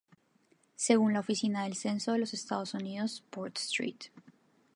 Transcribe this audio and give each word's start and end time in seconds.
Según 0.77 1.13
la 1.13 1.19
Oficina 1.19 1.61
del 1.63 1.75
Censo 1.75 2.11
de 2.13 2.17
los 2.17 2.33
Estados 2.33 2.73
Unidos, 2.73 3.23
Port 3.29 3.59
St. 3.59 4.09